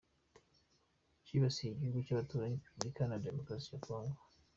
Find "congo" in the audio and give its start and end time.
3.85-4.17